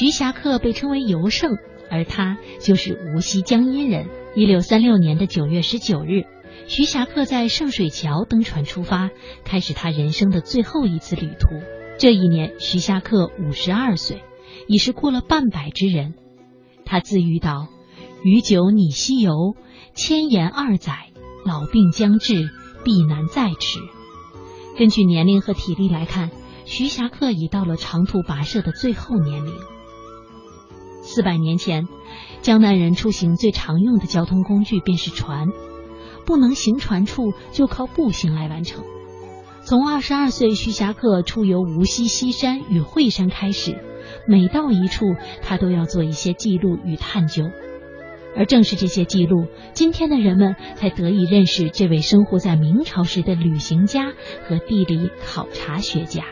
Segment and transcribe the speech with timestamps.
[0.00, 1.58] 徐霞客被称为游圣，
[1.90, 4.08] 而他就是无锡江阴人。
[4.34, 6.24] 一六三六年的九月十九日，
[6.66, 9.10] 徐霞客在圣水桥登船出发，
[9.44, 11.48] 开始他人生的最后一次旅途。
[11.98, 14.22] 这一年，徐霞客五十二岁，
[14.66, 16.14] 已是过了半百之人。
[16.86, 17.68] 他自喻道
[18.24, 19.54] ：“余久拟西游，
[19.92, 21.10] 千言二载，
[21.44, 22.48] 老病将至，
[22.84, 23.78] 必难再迟。”
[24.78, 26.30] 根据年龄和体力来看，
[26.64, 29.52] 徐霞客已到了长途跋涉的最后年龄。
[31.02, 31.88] 四百年前，
[32.42, 35.48] 江南人出行最常用的交通工具便是船，
[36.26, 38.84] 不能行船处就靠步行来完成。
[39.62, 43.76] 从二十二岁徐霞客出游无锡西山与惠山开始，
[44.26, 47.50] 每到一处，他都要做一些记录与探究。
[48.36, 54.12] 而正是这些记录，今天的人们才得以认识这位生活在明朝时的旅行家
[54.46, 56.24] 和地理考察学家。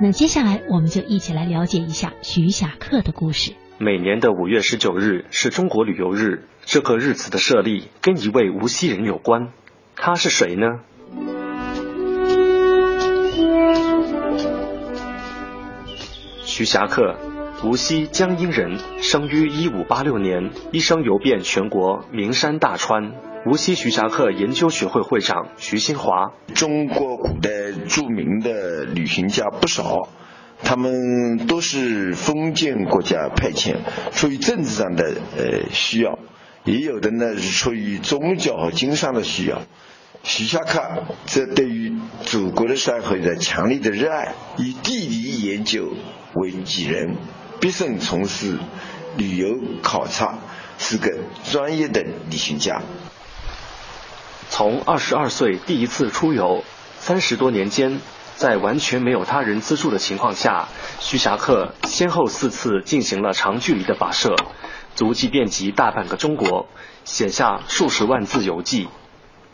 [0.00, 3.52] 那接下来，我们就一起来了解一下徐霞客的故事。
[3.82, 9.52] 每年的五月十九日是中国旅游日，这个日子的设立跟一位无锡人有关。
[9.96, 10.66] 他是谁呢？
[16.44, 17.16] 徐霞客。
[17.64, 23.14] 无锡江阴人，生于一五八六年，一生游遍全国名山大川。
[23.46, 27.50] 无锡徐霞客研究学会会长徐新华，中国古代
[27.88, 30.08] 著名的旅行家不少，
[30.62, 33.76] 他们都是封建国家派遣，
[34.12, 36.18] 出于政治上的呃需要，
[36.64, 39.62] 也有的呢是出于宗教和经商的需要。
[40.22, 45.94] 徐霞客则对于祖国的山河的强烈的热爱，以地理研究
[46.34, 47.16] 为己任。
[47.58, 48.58] 毕生从事
[49.16, 50.38] 旅游考察，
[50.78, 51.10] 是个
[51.50, 52.82] 专业的旅行家。
[54.50, 56.64] 从二十二岁第一次出游，
[56.98, 58.00] 三十多年间，
[58.40, 64.34] 在完全没有他人资助的情况下，徐霞客先后四次进行了长距离的跋涉，
[64.94, 66.66] 足迹遍及大半个中国，
[67.04, 68.88] 写下数十万字游记。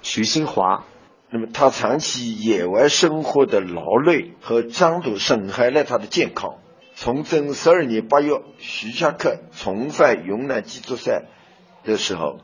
[0.00, 0.86] 徐新华，
[1.30, 6.54] 那么他长期野外生活的劳累和张度损害了他的健康。
[6.96, 11.24] 崇祯十二年八月，徐霞客重返云南鸡足山
[11.84, 12.38] 的时候，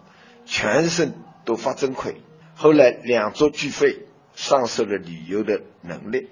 [0.45, 1.15] 全身
[1.47, 2.17] 都发针溃。
[2.57, 4.01] 后来两足俱废，
[4.37, 6.29] 丧失了旅游的能力，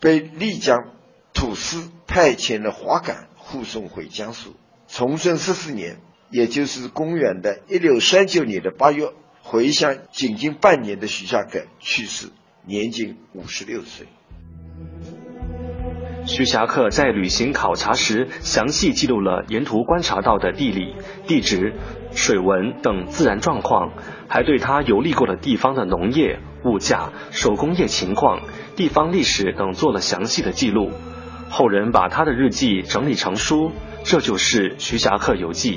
[0.00, 0.92] 被丽江
[1.32, 4.54] 土司派遣了滑杆护送回江苏。
[4.88, 6.00] 崇祯十四年，
[6.30, 12.30] 也就是公元的一六三九年的八月，回乡仅仅半年的徐霞客去世，
[12.66, 14.08] 年仅五十六岁。
[16.26, 20.96] 徐霞客在旅行考察时，详细记录了沿途观察到的地理、
[21.26, 21.74] 地质、
[22.12, 23.92] 水文等自然状况，
[24.26, 28.40] 还对他游历过的地方的农业、物价、手工业情况、
[28.74, 30.90] 地方历史等做了详细的记录。
[31.50, 33.70] 后人把他的日记整理成书，
[34.02, 35.76] 这就是《徐霞客游记》。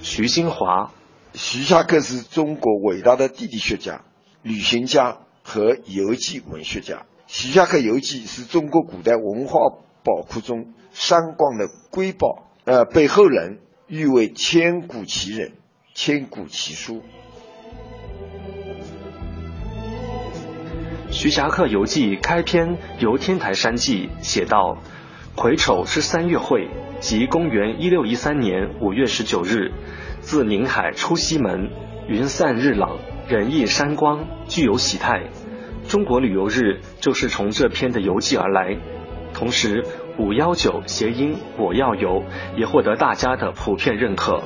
[0.00, 0.92] 徐新华，
[1.34, 4.02] 徐霞客是中国伟大的地理学家、
[4.42, 6.94] 旅行家和游记文学家。
[7.30, 9.60] 《徐霞客游记》是中国古代文化
[10.02, 15.52] 宝库中三光的瑰宝，呃，被后人誉为千古奇人、
[15.92, 17.02] 千古奇书。
[21.10, 24.78] 《徐霞客游记》开篇由天台山记写道
[25.36, 29.70] ：“癸丑之三月会，即公元一六一三年五月十九日，
[30.22, 31.70] 自宁海出西门，
[32.08, 32.96] 云散日朗，
[33.28, 35.24] 人意山光，具有喜态。”
[35.88, 38.76] 中国旅游日就是从这篇的游记而来，
[39.32, 39.82] 同时
[40.18, 42.24] 五幺九谐音我要游
[42.56, 44.42] 也获得大家的普遍认可。